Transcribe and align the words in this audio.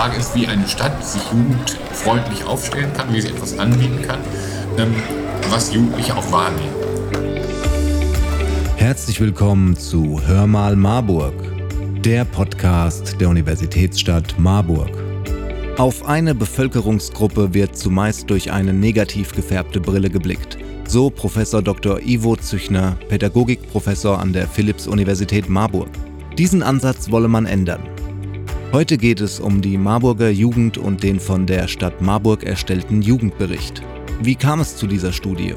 Frage 0.00 0.16
ist, 0.16 0.34
wie 0.34 0.46
eine 0.46 0.66
Stadt 0.66 1.04
sich 1.06 1.20
jugendfreundlich 1.30 2.42
aufstellen 2.46 2.90
kann, 2.94 3.12
wie 3.12 3.20
sie 3.20 3.28
etwas 3.28 3.58
anbieten 3.58 4.00
kann, 4.00 4.18
ähm, 4.78 4.94
was 5.50 5.74
Jugendliche 5.74 6.16
auch 6.16 6.32
wahrnehmen. 6.32 6.72
Herzlich 8.76 9.20
willkommen 9.20 9.76
zu 9.76 10.22
Hör 10.26 10.46
mal 10.46 10.74
Marburg, 10.74 11.34
der 12.02 12.24
Podcast 12.24 13.20
der 13.20 13.28
Universitätsstadt 13.28 14.38
Marburg. 14.38 14.88
Auf 15.76 16.06
eine 16.06 16.34
Bevölkerungsgruppe 16.34 17.52
wird 17.52 17.76
zumeist 17.76 18.30
durch 18.30 18.50
eine 18.50 18.72
negativ 18.72 19.34
gefärbte 19.34 19.80
Brille 19.82 20.08
geblickt. 20.08 20.56
So 20.88 21.10
Professor 21.10 21.60
Dr. 21.60 22.00
Ivo 22.00 22.36
Züchner, 22.36 22.96
Pädagogikprofessor 23.10 24.18
an 24.18 24.32
der 24.32 24.48
Philipps-Universität 24.48 25.50
Marburg. 25.50 25.90
Diesen 26.38 26.62
Ansatz 26.62 27.10
wolle 27.10 27.28
man 27.28 27.44
ändern. 27.44 27.82
Heute 28.72 28.98
geht 28.98 29.20
es 29.20 29.40
um 29.40 29.60
die 29.60 29.76
Marburger 29.76 30.30
Jugend 30.30 30.78
und 30.78 31.02
den 31.02 31.18
von 31.18 31.44
der 31.44 31.66
Stadt 31.66 32.00
Marburg 32.00 32.44
erstellten 32.44 33.02
Jugendbericht. 33.02 33.82
Wie 34.22 34.36
kam 34.36 34.60
es 34.60 34.76
zu 34.76 34.86
dieser 34.86 35.12
Studie? 35.12 35.56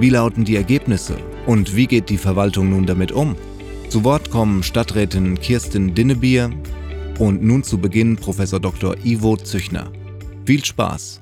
Wie 0.00 0.08
lauten 0.08 0.46
die 0.46 0.56
Ergebnisse? 0.56 1.18
Und 1.44 1.76
wie 1.76 1.86
geht 1.86 2.08
die 2.08 2.16
Verwaltung 2.16 2.70
nun 2.70 2.86
damit 2.86 3.12
um? 3.12 3.36
Zu 3.90 4.02
Wort 4.02 4.30
kommen 4.30 4.62
Stadträtin 4.62 5.38
Kirsten 5.38 5.94
Dinnebier 5.94 6.50
und 7.18 7.42
nun 7.42 7.62
zu 7.64 7.76
Beginn 7.76 8.16
Professor 8.16 8.60
Dr. 8.60 8.96
Ivo 9.04 9.36
Züchner. 9.36 9.90
Viel 10.46 10.64
Spaß! 10.64 11.20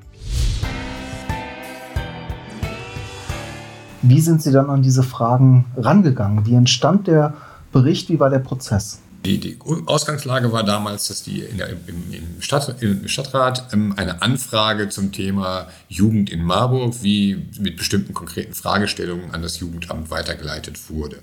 Wie 4.01 4.21
sind 4.21 4.41
Sie 4.41 4.53
dann 4.53 4.69
an 4.69 4.81
diese 4.81 5.03
Fragen 5.03 5.65
rangegangen? 5.75 6.45
Wie 6.45 6.55
entstand 6.55 7.07
der 7.07 7.33
Bericht? 7.73 8.07
Wie 8.07 8.21
war 8.21 8.29
der 8.29 8.39
Prozess? 8.39 9.02
Die, 9.25 9.39
die, 9.39 9.57
Ausgangslage 9.85 10.51
war 10.51 10.63
damals, 10.63 11.07
dass 11.07 11.23
die 11.23 11.45
der, 11.57 11.69
im, 11.69 12.11
im, 12.11 12.41
Stadt, 12.41 12.81
im, 12.81 13.07
Stadtrat 13.07 13.71
ähm, 13.71 13.93
eine 13.95 14.21
Anfrage 14.21 14.89
zum 14.89 15.13
Thema 15.13 15.69
Jugend 15.87 16.29
in 16.29 16.43
Marburg 16.43 16.95
wie 17.03 17.47
mit 17.57 17.77
bestimmten 17.77 18.13
konkreten 18.13 18.53
Fragestellungen 18.53 19.31
an 19.31 19.41
das 19.41 19.61
Jugendamt 19.61 20.11
weitergeleitet 20.11 20.89
wurde. 20.89 21.19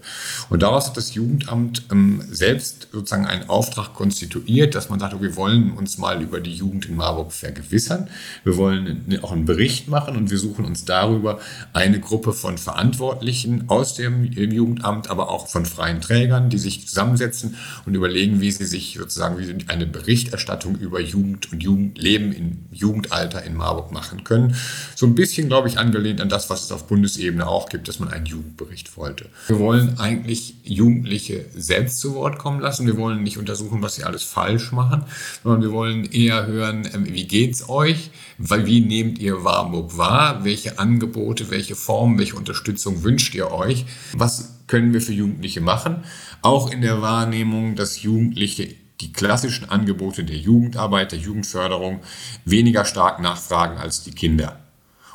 Und 0.48 0.62
daraus 0.62 0.86
hat 0.86 0.96
das 0.96 1.14
Jugendamt 1.14 1.82
ähm, 1.92 2.22
selbst 2.30 2.88
sozusagen 2.90 3.26
einen 3.26 3.50
Auftrag 3.50 3.92
konstituiert, 3.92 4.74
dass 4.74 4.88
man 4.88 4.98
sagte, 4.98 5.20
wir 5.20 5.36
wollen 5.36 5.72
uns 5.72 5.98
mal 5.98 6.22
über 6.22 6.40
die 6.40 6.54
Jugend 6.54 6.86
in 6.86 6.96
Marburg 6.96 7.32
vergewissern. 7.32 8.08
Wir 8.44 8.56
wollen 8.56 9.18
auch 9.20 9.32
einen 9.32 9.44
Bericht 9.44 9.88
machen 9.88 10.16
und 10.16 10.30
wir 10.30 10.38
suchen 10.38 10.64
uns 10.64 10.86
darüber 10.86 11.38
eine 11.74 12.00
Gruppe 12.00 12.32
von 12.32 12.56
Verantwortlichen 12.56 13.68
aus 13.68 13.94
dem 13.94 14.24
Jugendamt, 14.24 15.10
aber 15.10 15.28
auch 15.28 15.48
von 15.48 15.66
freien 15.66 16.00
Trägern, 16.00 16.48
die 16.48 16.58
sich 16.58 16.88
zusammensetzen 16.88 17.56
überlegen, 17.94 18.40
wie 18.40 18.50
sie 18.50 18.64
sich 18.64 18.96
sozusagen 18.98 19.38
wie 19.38 19.68
eine 19.68 19.86
Berichterstattung 19.86 20.76
über 20.76 21.00
Jugend 21.00 21.52
und 21.52 21.62
Jugendleben 21.62 22.32
im 22.32 22.58
Jugendalter 22.70 23.42
in 23.42 23.56
Marburg 23.56 23.92
machen 23.92 24.24
können. 24.24 24.54
So 24.94 25.06
ein 25.06 25.14
bisschen, 25.14 25.48
glaube 25.48 25.68
ich, 25.68 25.78
angelehnt 25.78 26.20
an 26.20 26.28
das, 26.28 26.50
was 26.50 26.64
es 26.64 26.72
auf 26.72 26.86
Bundesebene 26.86 27.46
auch 27.46 27.68
gibt, 27.68 27.88
dass 27.88 27.98
man 27.98 28.08
einen 28.08 28.26
Jugendbericht 28.26 28.96
wollte. 28.96 29.26
Wir 29.46 29.58
wollen 29.58 29.98
eigentlich 29.98 30.54
Jugendliche 30.64 31.46
selbst 31.54 32.00
zu 32.00 32.14
Wort 32.14 32.38
kommen 32.38 32.60
lassen. 32.60 32.86
Wir 32.86 32.96
wollen 32.96 33.22
nicht 33.22 33.38
untersuchen, 33.38 33.82
was 33.82 33.96
sie 33.96 34.04
alles 34.04 34.22
falsch 34.22 34.72
machen, 34.72 35.04
sondern 35.42 35.62
wir 35.62 35.72
wollen 35.72 36.04
eher 36.04 36.46
hören, 36.46 36.88
ähm, 36.92 37.06
wie 37.12 37.26
geht's 37.26 37.68
euch? 37.68 38.10
Wie 38.38 38.80
nehmt 38.80 39.18
ihr 39.18 39.36
Marburg 39.36 39.96
wahr? 39.98 40.44
Welche 40.44 40.78
Angebote, 40.78 41.50
welche 41.50 41.76
Formen, 41.76 42.18
welche 42.18 42.36
Unterstützung 42.36 43.02
wünscht 43.02 43.34
ihr 43.34 43.50
euch? 43.50 43.84
Was 44.12 44.59
können 44.70 44.94
wir 44.94 45.00
für 45.00 45.12
Jugendliche 45.12 45.60
machen? 45.60 46.04
Auch 46.42 46.70
in 46.70 46.80
der 46.80 47.02
Wahrnehmung, 47.02 47.74
dass 47.74 48.02
Jugendliche 48.02 48.68
die 49.00 49.12
klassischen 49.12 49.68
Angebote 49.68 50.22
der 50.22 50.36
Jugendarbeit, 50.36 51.10
der 51.10 51.18
Jugendförderung 51.18 52.00
weniger 52.44 52.84
stark 52.84 53.18
nachfragen 53.18 53.78
als 53.78 54.04
die 54.04 54.12
Kinder 54.12 54.60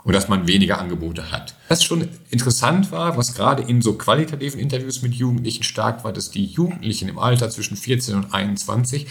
und 0.03 0.13
dass 0.13 0.27
man 0.27 0.45
weniger 0.45 0.79
Angebote 0.79 1.31
hat. 1.31 1.55
Was 1.67 1.83
schon 1.83 2.07
interessant 2.29 2.91
war, 2.91 3.17
was 3.17 3.33
gerade 3.33 3.63
in 3.63 3.81
so 3.81 3.93
qualitativen 3.93 4.59
Interviews 4.59 5.01
mit 5.01 5.15
Jugendlichen 5.15 5.63
stark 5.63 6.03
war, 6.03 6.13
dass 6.13 6.29
die 6.29 6.45
Jugendlichen 6.45 7.09
im 7.09 7.17
Alter 7.17 7.49
zwischen 7.49 7.75
14 7.75 8.15
und 8.15 8.33
21 8.33 9.07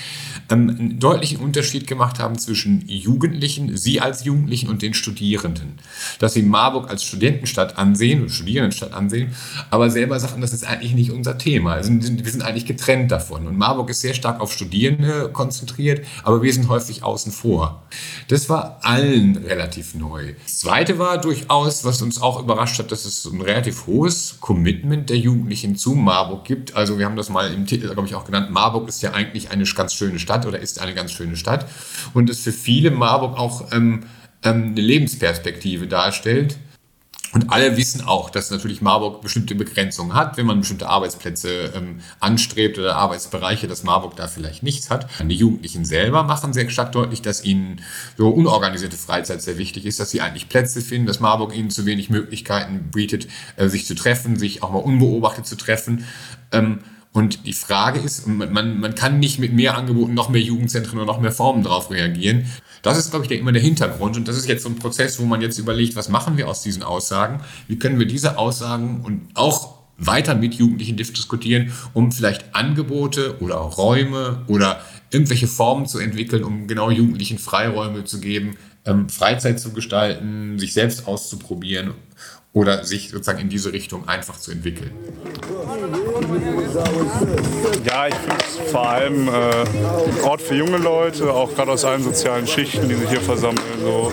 ähm, 0.51 0.71
einen 0.71 1.01
deutlichen 1.01 1.39
Unterschied 1.39 1.89
gemacht 1.89 2.21
haben 2.21 2.39
zwischen 2.39 2.87
Jugendlichen, 2.87 3.77
sie 3.77 4.01
als 4.01 4.25
Jugendlichen 4.25 4.69
und 4.69 4.83
den 4.83 4.95
Studierenden. 4.95 5.81
Dass 6.21 6.35
sie 6.35 6.43
Marburg 6.43 6.91
als 6.91 7.03
Studentenstadt 7.03 7.77
ansehen 7.77 8.23
und 8.23 8.29
Studierendenstadt 8.29 8.93
ansehen, 8.93 9.33
aber 9.71 9.91
selber 9.91 10.21
sagen, 10.21 10.41
das 10.41 10.53
ist 10.53 10.65
eigentlich 10.65 10.95
nicht 10.95 11.11
unser 11.11 11.39
Thema. 11.39 11.73
Also 11.73 11.91
wir 11.93 12.31
sind 12.31 12.43
eigentlich 12.43 12.67
getrennt 12.67 13.11
davon. 13.11 13.49
Und 13.49 13.59
Marburg 13.59 13.91
ist 13.91 14.01
sehr 14.01 14.15
stark 14.15 14.41
auf 14.41 14.53
Studierende 14.53 15.29
konzentriert, 15.33 16.07
aber 16.23 16.41
wir 16.41 16.53
sind 16.53 16.69
häufig 16.69 17.03
außen 17.03 17.33
vor. 17.33 17.83
Das 18.29 18.49
war 18.49 18.79
allen 18.83 19.37
relativ 19.39 19.95
neu. 19.95 20.35
Das 20.45 20.59
Zweite 20.59 21.01
war 21.01 21.19
durchaus, 21.19 21.85
was 21.85 22.01
uns 22.01 22.23
auch 22.23 22.44
überrascht 22.45 22.79
hat, 22.79 22.93
dass 22.93 23.05
es 23.05 23.25
ein 23.25 23.41
relativ 23.41 23.87
hohes 23.87 24.37
Commitment 24.41 25.11
der 25.11 25.19
Jugendlichen 25.19 25.77
zu 25.77 25.95
Marburg 25.95 26.45
gibt. 26.45 26.77
Also 26.77 26.99
wir 26.99 27.07
haben 27.07 27.17
das 27.17 27.29
mal 27.29 27.53
im 27.53 27.67
Titel, 27.67 27.93
glaube 27.93 28.07
ich, 28.07 28.15
auch 28.15 28.25
genannt. 28.25 28.51
Marburg 28.51 28.89
ist 28.89 29.03
ja 29.03 29.13
eigentlich 29.13 29.51
eine 29.51 29.65
ganz 29.65 29.95
schöne 29.95 30.19
Stadt 30.19 30.47
oder 30.47 30.59
ist 30.59 30.81
eine 30.81 30.95
ganz 30.95 31.13
schöne 31.13 31.37
Stadt. 31.37 31.67
Und 32.13 32.31
es 32.31 32.41
für 32.41 32.53
viele 32.53 32.91
Marburg 32.91 33.37
auch 33.37 33.73
ähm, 33.73 34.05
ähm, 34.45 34.73
eine 34.73 34.81
Lebensperspektive 34.81 35.87
darstellt. 35.87 36.59
Und 37.35 37.53
alle 37.53 37.77
wissen 37.77 38.01
auch, 38.01 38.31
dass 38.31 38.53
natürlich 38.53 38.81
Marburg 38.81 39.21
bestimmte 39.21 39.57
Begrenzungen 39.57 40.15
hat, 40.15 40.37
wenn 40.37 40.47
man 40.47 40.61
bestimmte 40.61 40.89
Arbeitsplätze 40.89 41.73
ähm, 41.75 42.01
anstrebt 42.21 42.79
oder 42.79 42.95
Arbeitsbereiche, 42.95 43.67
dass 43.67 43.83
Marburg 43.83 44.15
da 44.15 44.29
vielleicht 44.29 44.63
nichts 44.63 44.89
hat. 44.89 45.09
Die 45.21 45.35
Jugendlichen 45.35 45.85
selber 45.85 46.23
machen 46.23 46.53
sehr 46.53 46.71
stark 46.71 46.93
deutlich, 46.93 47.23
dass 47.23 47.45
ihnen 47.45 47.81
so 48.17 48.29
unorganisierte 48.29 48.97
Freizeit 48.97 49.43
sehr 49.43 49.59
wichtig 49.59 49.85
ist, 49.85 49.99
dass 49.99 50.13
sie 50.13 50.21
eigentlich 50.21 50.49
Plätze 50.49 50.81
finden, 50.81 51.09
dass 51.09 51.19
Marburg 51.19 51.57
ihnen 51.57 51.71
zu 51.71 51.87
wenig 51.87 52.09
Möglichkeiten 52.09 52.91
bietet, 52.93 53.27
äh, 53.57 53.69
sich 53.69 53.85
zu 53.85 53.97
treffen, 53.97 54.37
sich 54.37 54.63
auch 54.63 54.71
mal 54.71 54.79
unbeobachtet 54.79 55.45
zu 55.45 55.57
treffen. 55.57 56.05
Ähm, 56.53 56.85
und 57.15 57.47
die 57.47 57.53
Frage 57.53 58.01
ist, 58.01 58.27
man, 58.27 58.81
man 58.81 58.95
kann 58.97 59.21
nicht 59.21 59.39
mit 59.39 59.53
mehr 59.53 59.79
Angeboten 59.79 60.15
noch 60.15 60.31
mehr 60.31 60.41
Jugendzentren 60.41 60.99
oder 60.99 61.07
noch 61.07 61.21
mehr 61.21 61.31
Formen 61.31 61.63
darauf 61.63 61.93
reagieren. 61.93 62.47
Das 62.83 62.99
ist, 62.99 63.11
glaube 63.11 63.25
ich, 63.25 63.29
der, 63.29 63.39
immer 63.39 63.53
der 63.53 63.63
Hintergrund. 63.63 64.17
Und 64.17 64.27
das 64.27 64.37
ist 64.37 64.49
jetzt 64.49 64.65
so 64.65 64.69
ein 64.69 64.75
Prozess, 64.75 65.21
wo 65.21 65.25
man 65.25 65.41
jetzt 65.41 65.57
überlegt, 65.59 65.95
was 65.95 66.09
machen 66.09 66.37
wir 66.37 66.49
aus 66.49 66.63
diesen 66.63 66.83
Aussagen? 66.83 67.41
Wie 67.69 67.79
können 67.79 68.01
wir 68.01 68.07
diese 68.07 68.37
Aussagen 68.37 69.03
und 69.05 69.29
auch 69.35 69.79
weiter 69.97 70.35
mit 70.35 70.55
Jugendlichen 70.55 70.97
diskutieren, 70.97 71.73
um 71.93 72.11
vielleicht 72.11 72.53
Angebote 72.53 73.41
oder 73.41 73.55
Räume 73.55 74.43
oder 74.49 74.81
irgendwelche 75.13 75.47
Formen 75.47 75.87
zu 75.87 76.01
entwickeln, 76.01 76.43
um 76.43 76.67
genau 76.67 76.91
Jugendlichen 76.91 77.39
Freiräume 77.39 78.03
zu 78.03 78.19
geben, 78.19 78.57
ähm, 78.85 79.09
Freizeit 79.09 79.61
zu 79.61 79.73
gestalten, 79.73 80.59
sich 80.59 80.73
selbst 80.73 81.07
auszuprobieren 81.07 81.95
oder 82.55 82.85
sich 82.85 83.11
sozusagen 83.11 83.41
in 83.41 83.49
diese 83.49 83.73
Richtung 83.73 84.09
einfach 84.09 84.39
zu 84.39 84.53
entwickeln. 84.53 84.93
Ja, 87.85 88.07
ich 88.07 88.15
finde 88.15 88.37
es 88.39 88.71
vor 88.71 88.89
allem 88.89 89.29
äh, 89.29 90.23
Ort 90.23 90.41
für 90.41 90.55
junge 90.55 90.79
Leute, 90.79 91.33
auch 91.33 91.53
gerade 91.53 91.73
aus 91.73 91.85
allen 91.85 92.03
sozialen 92.03 92.47
Schichten, 92.47 92.89
die 92.89 92.95
sich 92.95 93.09
hier 93.11 93.21
versammeln. 93.21 93.59
So. 93.83 94.13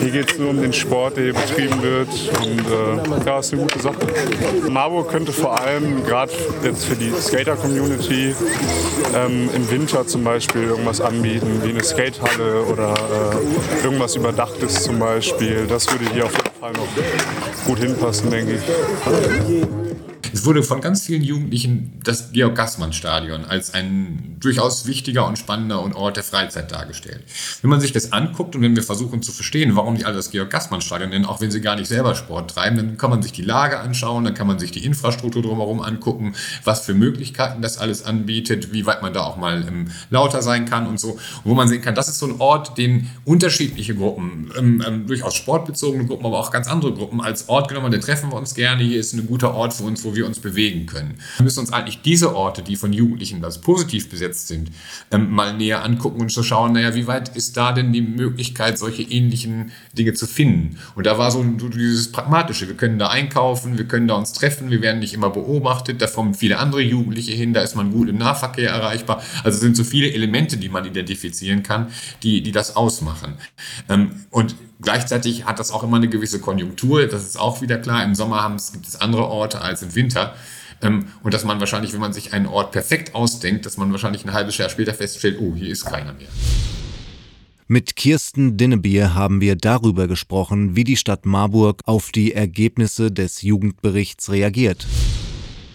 Hier 0.00 0.10
geht 0.10 0.32
es 0.32 0.38
nur 0.38 0.50
um 0.50 0.60
den 0.60 0.72
Sport, 0.72 1.16
der 1.16 1.24
hier 1.24 1.34
betrieben 1.34 1.82
wird 1.82 2.08
und 2.40 3.20
äh, 3.22 3.26
ja, 3.26 3.38
ist 3.38 3.52
eine 3.52 3.62
gute 3.62 3.78
Sache. 3.78 3.96
Marburg 4.68 5.10
könnte 5.10 5.32
vor 5.32 5.58
allem 5.60 6.04
gerade 6.04 6.32
jetzt 6.64 6.84
für 6.84 6.96
die 6.96 7.12
Skater-Community 7.12 8.34
ähm, 9.14 9.48
im 9.54 9.70
Winter 9.70 10.04
zum 10.06 10.24
Beispiel 10.24 10.64
irgendwas 10.64 11.00
anbieten, 11.00 11.60
wie 11.62 11.70
eine 11.70 11.84
Skatehalle 11.84 12.64
oder 12.64 12.92
äh, 12.94 13.84
irgendwas 13.84 14.16
Überdachtes 14.16 14.82
zum 14.82 14.98
Beispiel. 14.98 15.66
Das 15.68 15.90
würde 15.90 16.12
hier 16.12 16.24
auf 16.24 16.32
jeden 16.32 16.51
gut 17.66 17.78
hinpassen, 17.78 18.30
denke 18.30 18.52
ich. 18.54 20.11
Es 20.34 20.46
wurde 20.46 20.62
von 20.62 20.80
ganz 20.80 21.04
vielen 21.04 21.22
Jugendlichen 21.22 22.00
das 22.04 22.32
Georg-Gassmann-Stadion 22.32 23.44
als 23.44 23.74
ein 23.74 24.36
durchaus 24.40 24.86
wichtiger 24.86 25.26
und 25.26 25.38
spannender 25.38 25.82
Ort 25.94 26.16
der 26.16 26.22
Freizeit 26.22 26.72
dargestellt. 26.72 27.22
Wenn 27.60 27.70
man 27.70 27.80
sich 27.80 27.92
das 27.92 28.12
anguckt 28.12 28.56
und 28.56 28.62
wenn 28.62 28.74
wir 28.74 28.82
versuchen 28.82 29.22
zu 29.22 29.30
verstehen, 29.30 29.76
warum 29.76 29.96
die 29.96 30.04
alle 30.04 30.16
das 30.16 30.30
Georg-Gassmann-Stadion 30.30 31.10
nennen, 31.10 31.26
auch 31.26 31.40
wenn 31.40 31.50
sie 31.50 31.60
gar 31.60 31.76
nicht 31.76 31.88
selber 31.88 32.14
Sport 32.14 32.52
treiben, 32.52 32.76
dann 32.76 32.96
kann 32.96 33.10
man 33.10 33.22
sich 33.22 33.32
die 33.32 33.42
Lage 33.42 33.78
anschauen, 33.78 34.24
dann 34.24 34.34
kann 34.34 34.46
man 34.46 34.58
sich 34.58 34.70
die 34.70 34.84
Infrastruktur 34.84 35.42
drumherum 35.42 35.82
angucken, 35.82 36.34
was 36.64 36.86
für 36.86 36.94
Möglichkeiten 36.94 37.60
das 37.60 37.78
alles 37.78 38.04
anbietet, 38.04 38.72
wie 38.72 38.86
weit 38.86 39.02
man 39.02 39.12
da 39.12 39.24
auch 39.24 39.36
mal 39.36 39.66
ähm, 39.68 39.90
lauter 40.08 40.40
sein 40.40 40.64
kann 40.64 40.86
und 40.86 40.98
so. 40.98 41.10
Und 41.10 41.20
wo 41.44 41.54
man 41.54 41.68
sehen 41.68 41.82
kann, 41.82 41.94
das 41.94 42.08
ist 42.08 42.18
so 42.18 42.26
ein 42.26 42.40
Ort, 42.40 42.78
den 42.78 43.10
unterschiedliche 43.26 43.94
Gruppen, 43.94 44.50
ähm, 44.56 44.82
ähm, 44.86 45.06
durchaus 45.06 45.34
sportbezogene 45.34 46.06
Gruppen, 46.06 46.24
aber 46.24 46.38
auch 46.38 46.50
ganz 46.50 46.68
andere 46.68 46.94
Gruppen 46.94 47.20
als 47.20 47.50
Ort 47.50 47.68
genommen, 47.68 47.92
da 47.92 47.98
treffen 47.98 48.30
wir 48.30 48.36
uns 48.36 48.54
gerne, 48.54 48.82
hier 48.82 48.98
ist 48.98 49.12
ein 49.12 49.26
guter 49.26 49.54
Ort 49.54 49.74
für 49.74 49.84
uns, 49.84 50.02
wo 50.04 50.12
wo 50.12 50.21
wir 50.22 50.26
uns 50.26 50.38
bewegen 50.38 50.86
können. 50.86 51.18
Wir 51.36 51.44
müssen 51.44 51.60
uns 51.60 51.72
eigentlich 51.72 52.00
diese 52.02 52.34
Orte, 52.34 52.62
die 52.62 52.76
von 52.76 52.92
Jugendlichen 52.92 53.44
als 53.44 53.60
positiv 53.60 54.08
besetzt 54.08 54.48
sind, 54.48 54.70
ähm, 55.10 55.30
mal 55.30 55.54
näher 55.56 55.84
angucken 55.84 56.20
und 56.20 56.30
zu 56.30 56.42
schauen, 56.42 56.72
naja, 56.72 56.94
wie 56.94 57.06
weit 57.06 57.36
ist 57.36 57.56
da 57.56 57.72
denn 57.72 57.92
die 57.92 58.02
Möglichkeit, 58.02 58.78
solche 58.78 59.02
ähnlichen 59.02 59.72
Dinge 59.92 60.14
zu 60.14 60.26
finden? 60.26 60.78
Und 60.94 61.06
da 61.06 61.18
war 61.18 61.30
so 61.30 61.42
dieses 61.42 62.12
Pragmatische. 62.12 62.68
Wir 62.68 62.76
können 62.76 62.98
da 62.98 63.08
einkaufen, 63.08 63.78
wir 63.78 63.86
können 63.86 64.08
da 64.08 64.14
uns 64.14 64.32
treffen, 64.32 64.70
wir 64.70 64.80
werden 64.80 65.00
nicht 65.00 65.14
immer 65.14 65.30
beobachtet, 65.30 66.00
da 66.00 66.06
kommen 66.06 66.34
viele 66.34 66.58
andere 66.58 66.80
Jugendliche 66.80 67.32
hin, 67.32 67.52
da 67.52 67.62
ist 67.62 67.74
man 67.74 67.90
gut 67.90 68.08
im 68.08 68.18
Nahverkehr 68.18 68.70
erreichbar. 68.70 69.22
Also 69.42 69.58
sind 69.58 69.76
so 69.76 69.84
viele 69.84 70.12
Elemente, 70.12 70.56
die 70.56 70.68
man 70.68 70.84
identifizieren 70.84 71.62
kann, 71.62 71.88
die, 72.22 72.42
die 72.42 72.52
das 72.52 72.76
ausmachen. 72.76 73.34
Ähm, 73.88 74.12
und 74.30 74.54
gleichzeitig 74.82 75.46
hat 75.46 75.58
das 75.58 75.70
auch 75.70 75.82
immer 75.82 75.96
eine 75.96 76.08
gewisse 76.08 76.40
Konjunktur, 76.40 77.06
das 77.06 77.24
ist 77.24 77.38
auch 77.38 77.62
wieder 77.62 77.78
klar. 77.78 78.04
Im 78.04 78.14
Sommer 78.14 78.42
haben 78.42 78.56
es, 78.56 78.72
gibt 78.72 78.86
es 78.86 79.00
andere 79.00 79.26
Orte 79.26 79.60
als 79.60 79.82
im 79.82 79.94
Winter. 79.94 80.34
Ähm, 80.82 81.06
und 81.22 81.32
dass 81.32 81.44
man 81.44 81.60
wahrscheinlich, 81.60 81.92
wenn 81.92 82.00
man 82.00 82.12
sich 82.12 82.32
einen 82.32 82.46
Ort 82.46 82.72
perfekt 82.72 83.14
ausdenkt, 83.14 83.64
dass 83.64 83.76
man 83.76 83.90
wahrscheinlich 83.92 84.24
ein 84.24 84.32
halbes 84.32 84.58
Jahr 84.58 84.68
später 84.68 84.92
feststellt, 84.92 85.38
oh, 85.40 85.54
hier 85.54 85.70
ist 85.70 85.84
keiner 85.84 86.12
mehr. 86.12 86.28
Mit 87.68 87.96
Kirsten 87.96 88.58
Dinnebier 88.58 89.14
haben 89.14 89.40
wir 89.40 89.56
darüber 89.56 90.06
gesprochen, 90.06 90.76
wie 90.76 90.84
die 90.84 90.96
Stadt 90.96 91.24
Marburg 91.24 91.80
auf 91.86 92.10
die 92.10 92.34
Ergebnisse 92.34 93.10
des 93.10 93.40
Jugendberichts 93.42 94.30
reagiert. 94.30 94.86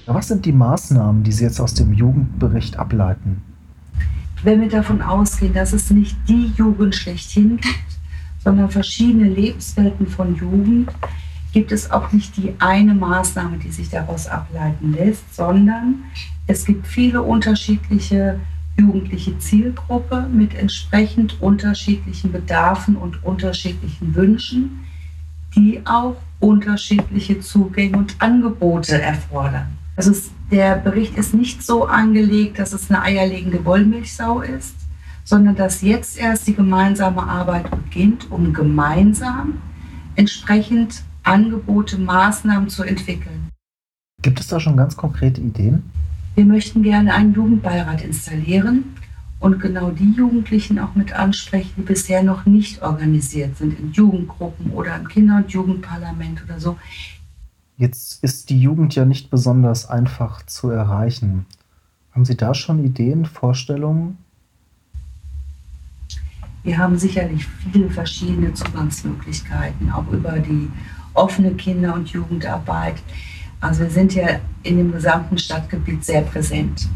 Was 0.05 0.27
sind 0.27 0.45
die 0.45 0.51
Maßnahmen, 0.51 1.23
die 1.23 1.31
Sie 1.31 1.43
jetzt 1.43 1.59
aus 1.59 1.73
dem 1.73 1.93
Jugendbericht 1.93 2.77
ableiten? 2.77 3.41
Wenn 4.43 4.61
wir 4.61 4.69
davon 4.69 5.01
ausgehen, 5.01 5.53
dass 5.53 5.73
es 5.73 5.89
nicht 5.89 6.15
die 6.27 6.51
Jugend 6.55 6.93
schlechthin 6.93 7.57
gibt, 7.57 7.86
sondern 8.47 8.71
verschiedene 8.71 9.27
Lebenswelten 9.27 10.07
von 10.07 10.33
Jugend, 10.37 10.89
gibt 11.51 11.73
es 11.73 11.91
auch 11.91 12.13
nicht 12.13 12.37
die 12.37 12.53
eine 12.59 12.93
Maßnahme, 12.93 13.57
die 13.57 13.71
sich 13.71 13.89
daraus 13.89 14.25
ableiten 14.27 14.93
lässt, 14.93 15.35
sondern 15.35 16.05
es 16.45 16.63
gibt 16.63 16.87
viele 16.87 17.21
unterschiedliche 17.23 18.39
jugendliche 18.79 19.37
Zielgruppe 19.37 20.29
mit 20.31 20.55
entsprechend 20.55 21.41
unterschiedlichen 21.41 22.31
Bedarfen 22.31 22.95
und 22.95 23.21
unterschiedlichen 23.21 24.15
Wünschen, 24.15 24.85
die 25.53 25.81
auch 25.83 26.15
unterschiedliche 26.39 27.41
Zugänge 27.41 27.97
und 27.97 28.15
Angebote 28.19 29.01
erfordern. 29.01 29.77
Also 29.97 30.13
der 30.51 30.77
Bericht 30.77 31.17
ist 31.17 31.33
nicht 31.33 31.63
so 31.63 31.85
angelegt, 31.85 32.59
dass 32.59 32.71
es 32.71 32.89
eine 32.89 33.01
eierlegende 33.01 33.65
Wollmilchsau 33.65 34.39
ist, 34.39 34.86
sondern 35.27 35.57
dass 35.57 35.81
jetzt 35.81 36.17
erst 36.17 36.47
die 36.47 36.53
gemeinsame 36.55 37.21
Arbeit 37.21 37.69
beginnt, 37.69 38.31
um 38.31 38.53
gemeinsam 38.53 39.55
entsprechend 40.15 41.03
Angebote, 41.23 41.97
Maßnahmen 41.97 42.69
zu 42.69 42.83
entwickeln. 42.83 43.49
Gibt 44.21 44.39
es 44.39 44.47
da 44.47 44.61
schon 44.61 44.77
ganz 44.77 44.95
konkrete 44.95 45.41
Ideen? 45.41 45.83
Wir 46.35 46.45
möchten 46.45 46.81
gerne 46.81 47.13
einen 47.13 47.33
Jugendbeirat 47.33 48.05
installieren 48.05 48.95
und 49.41 49.59
genau 49.59 49.91
die 49.91 50.11
Jugendlichen 50.11 50.79
auch 50.79 50.95
mit 50.95 51.11
ansprechen, 51.11 51.73
die 51.75 51.81
bisher 51.81 52.23
noch 52.23 52.45
nicht 52.45 52.81
organisiert 52.81 53.57
sind 53.57 53.77
in 53.77 53.91
Jugendgruppen 53.91 54.71
oder 54.71 54.95
im 54.95 55.09
Kinder- 55.09 55.43
und 55.43 55.51
Jugendparlament 55.51 56.41
oder 56.45 56.61
so. 56.61 56.77
Jetzt 57.75 58.23
ist 58.23 58.49
die 58.49 58.61
Jugend 58.61 58.95
ja 58.95 59.03
nicht 59.03 59.29
besonders 59.29 59.89
einfach 59.89 60.45
zu 60.45 60.69
erreichen. 60.69 61.45
Haben 62.11 62.23
Sie 62.23 62.37
da 62.37 62.53
schon 62.53 62.81
Ideen, 62.85 63.25
Vorstellungen? 63.25 64.19
Wir 66.67 66.77
haben 66.77 66.97
sicherlich 66.97 67.47
viele 67.71 67.89
verschiedene 67.89 68.53
Zugangsmöglichkeiten, 68.53 69.89
auch 69.89 70.05
über 70.11 70.33
die 70.33 70.69
offene 71.13 71.51
Kinder- 71.53 71.93
und 71.93 72.09
Jugendarbeit. 72.09 72.95
Also 73.61 73.83
wir 73.83 73.89
sind 73.89 74.13
ja 74.13 74.41
in 74.63 74.75
dem 74.75 74.91
gesamten 74.91 75.37
Stadtgebiet 75.37 76.03
sehr 76.03 76.23
präsent. 76.23 76.89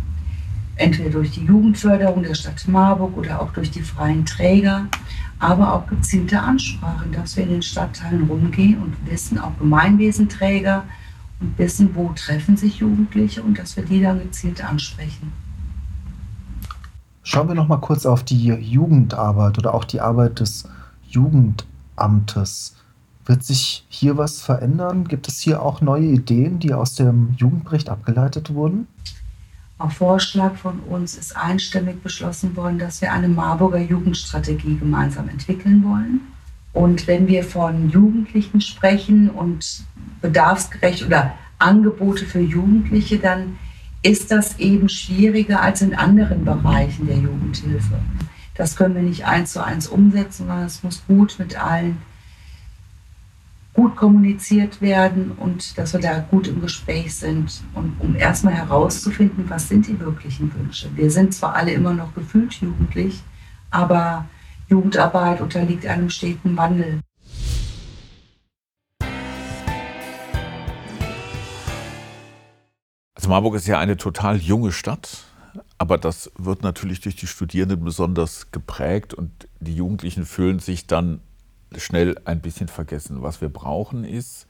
Entweder 0.75 1.11
durch 1.11 1.31
die 1.31 1.45
Jugendförderung 1.45 2.21
der 2.21 2.35
Stadt 2.35 2.67
Marburg 2.67 3.15
oder 3.15 3.41
auch 3.41 3.53
durch 3.53 3.71
die 3.71 3.81
freien 3.81 4.25
Träger 4.25 4.87
aber 5.39 5.73
auch 5.73 5.87
gezielte 5.87 6.41
Ansprachen, 6.41 7.13
dass 7.13 7.37
wir 7.37 7.43
in 7.43 7.51
den 7.51 7.61
Stadtteilen 7.61 8.23
rumgehen 8.25 8.77
und 8.83 8.93
wissen, 9.09 9.39
auch 9.39 9.57
Gemeinwesenträger 9.57 10.83
und 11.39 11.57
wissen, 11.57 11.95
wo 11.95 12.11
treffen 12.13 12.57
sich 12.57 12.79
Jugendliche 12.79 13.41
und 13.41 13.57
dass 13.57 13.77
wir 13.77 13.85
die 13.85 14.01
dann 14.01 14.19
gezielt 14.19 14.61
ansprechen. 14.63 15.31
Schauen 17.33 17.47
wir 17.47 17.55
noch 17.55 17.69
mal 17.69 17.77
kurz 17.77 18.05
auf 18.05 18.23
die 18.25 18.47
Jugendarbeit 18.47 19.57
oder 19.57 19.73
auch 19.73 19.85
die 19.85 20.01
Arbeit 20.01 20.41
des 20.41 20.67
Jugendamtes. 21.07 22.75
Wird 23.23 23.45
sich 23.45 23.85
hier 23.87 24.17
was 24.17 24.41
verändern? 24.41 25.07
Gibt 25.07 25.29
es 25.29 25.39
hier 25.39 25.61
auch 25.61 25.79
neue 25.79 26.07
Ideen, 26.07 26.59
die 26.59 26.73
aus 26.73 26.95
dem 26.95 27.33
Jugendbericht 27.37 27.87
abgeleitet 27.87 28.53
wurden? 28.53 28.85
Auf 29.77 29.93
Vorschlag 29.93 30.55
von 30.55 30.81
uns 30.81 31.15
ist 31.15 31.37
einstimmig 31.37 32.03
beschlossen 32.03 32.53
worden, 32.57 32.79
dass 32.79 32.99
wir 32.99 33.13
eine 33.13 33.29
Marburger 33.29 33.79
Jugendstrategie 33.79 34.75
gemeinsam 34.75 35.29
entwickeln 35.29 35.85
wollen. 35.85 36.19
Und 36.73 37.07
wenn 37.07 37.29
wir 37.29 37.45
von 37.45 37.89
Jugendlichen 37.89 38.59
sprechen 38.59 39.29
und 39.29 39.85
bedarfsgerecht 40.19 41.05
oder 41.05 41.31
Angebote 41.59 42.25
für 42.25 42.41
Jugendliche, 42.41 43.19
dann 43.19 43.57
ist 44.03 44.31
das 44.31 44.57
eben 44.59 44.89
schwieriger 44.89 45.61
als 45.61 45.81
in 45.81 45.95
anderen 45.95 46.43
Bereichen 46.43 47.07
der 47.07 47.17
Jugendhilfe. 47.17 47.99
Das 48.55 48.75
können 48.75 48.95
wir 48.95 49.03
nicht 49.03 49.25
eins 49.25 49.53
zu 49.53 49.63
eins 49.63 49.87
umsetzen, 49.87 50.47
sondern 50.47 50.65
es 50.65 50.83
muss 50.83 51.03
gut 51.07 51.35
mit 51.39 51.61
allen 51.61 51.97
gut 53.73 53.95
kommuniziert 53.95 54.81
werden 54.81 55.31
und 55.31 55.77
dass 55.77 55.93
wir 55.93 56.01
da 56.01 56.19
gut 56.19 56.47
im 56.47 56.61
Gespräch 56.61 57.15
sind 57.15 57.61
und 57.73 57.93
um 57.99 58.15
erstmal 58.15 58.53
herauszufinden, 58.53 59.45
was 59.49 59.69
sind 59.69 59.87
die 59.87 59.99
wirklichen 59.99 60.53
Wünsche. 60.53 60.89
Wir 60.95 61.09
sind 61.09 61.33
zwar 61.33 61.55
alle 61.55 61.71
immer 61.71 61.93
noch 61.93 62.13
gefühlt 62.13 62.53
jugendlich, 62.55 63.21
aber 63.69 64.25
Jugendarbeit 64.67 65.39
unterliegt 65.41 65.85
einem 65.85 66.09
steten 66.09 66.57
Wandel. 66.57 66.99
Marburg 73.31 73.55
ist 73.55 73.65
ja 73.65 73.79
eine 73.79 73.95
total 73.95 74.35
junge 74.35 74.73
Stadt, 74.73 75.23
aber 75.77 75.97
das 75.97 76.29
wird 76.37 76.63
natürlich 76.63 76.99
durch 76.99 77.15
die 77.15 77.27
Studierenden 77.27 77.81
besonders 77.81 78.51
geprägt 78.51 79.13
und 79.13 79.31
die 79.61 79.73
Jugendlichen 79.73 80.25
fühlen 80.25 80.59
sich 80.59 80.85
dann 80.85 81.21
schnell 81.77 82.19
ein 82.25 82.41
bisschen 82.41 82.67
vergessen. 82.67 83.21
Was 83.21 83.39
wir 83.39 83.47
brauchen, 83.47 84.03
ist 84.03 84.47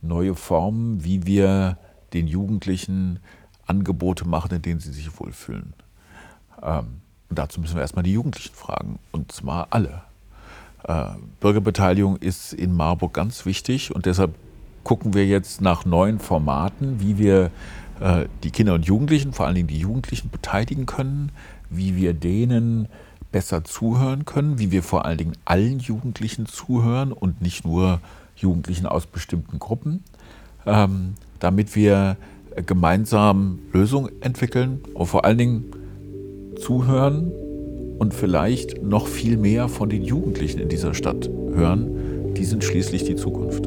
neue 0.00 0.34
Formen, 0.34 1.04
wie 1.04 1.26
wir 1.26 1.76
den 2.14 2.26
Jugendlichen 2.26 3.18
Angebote 3.66 4.26
machen, 4.26 4.50
in 4.54 4.62
denen 4.62 4.80
sie 4.80 4.92
sich 4.92 5.20
wohlfühlen. 5.20 5.74
Ähm, 6.62 7.02
und 7.28 7.38
dazu 7.38 7.60
müssen 7.60 7.74
wir 7.74 7.82
erstmal 7.82 8.02
die 8.02 8.14
Jugendlichen 8.14 8.54
fragen, 8.54 8.98
und 9.10 9.30
zwar 9.30 9.66
alle. 9.68 10.04
Äh, 10.84 11.04
Bürgerbeteiligung 11.40 12.16
ist 12.16 12.54
in 12.54 12.72
Marburg 12.72 13.12
ganz 13.12 13.44
wichtig 13.44 13.94
und 13.94 14.06
deshalb 14.06 14.34
gucken 14.84 15.12
wir 15.12 15.26
jetzt 15.26 15.60
nach 15.60 15.84
neuen 15.84 16.18
Formaten, 16.18 16.98
wie 16.98 17.18
wir 17.18 17.50
äh, 18.00 18.26
die 18.42 18.50
Kinder 18.50 18.74
und 18.74 18.84
Jugendlichen, 18.84 19.32
vor 19.32 19.46
allen 19.46 19.54
Dingen 19.54 19.68
die 19.68 19.78
Jugendlichen, 19.78 20.30
beteiligen 20.30 20.86
können, 20.86 21.32
wie 21.70 21.96
wir 21.96 22.14
denen 22.14 22.88
besser 23.30 23.64
zuhören 23.64 24.24
können, 24.24 24.58
wie 24.58 24.70
wir 24.70 24.82
vor 24.82 25.06
allen 25.06 25.18
Dingen 25.18 25.36
allen 25.44 25.78
Jugendlichen 25.78 26.46
zuhören 26.46 27.12
und 27.12 27.40
nicht 27.40 27.64
nur 27.64 28.00
Jugendlichen 28.36 28.86
aus 28.86 29.06
bestimmten 29.06 29.58
Gruppen, 29.58 30.04
ähm, 30.66 31.14
damit 31.40 31.74
wir 31.74 32.16
gemeinsam 32.66 33.60
Lösungen 33.72 34.10
entwickeln 34.20 34.80
und 34.94 35.06
vor 35.06 35.24
allen 35.24 35.38
Dingen 35.38 35.64
zuhören 36.60 37.32
und 37.98 38.12
vielleicht 38.12 38.82
noch 38.82 39.06
viel 39.06 39.36
mehr 39.36 39.68
von 39.68 39.88
den 39.88 40.02
Jugendlichen 40.02 40.60
in 40.60 40.68
dieser 40.68 40.92
Stadt 40.92 41.30
hören. 41.54 42.34
Die 42.34 42.44
sind 42.44 42.64
schließlich 42.64 43.04
die 43.04 43.16
Zukunft. 43.16 43.66